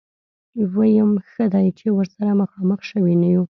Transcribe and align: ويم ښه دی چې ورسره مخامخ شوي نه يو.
ويم 0.75 1.11
ښه 1.29 1.45
دی 1.53 1.67
چې 1.79 1.87
ورسره 1.97 2.31
مخامخ 2.41 2.79
شوي 2.89 3.13
نه 3.21 3.27
يو. 3.33 3.43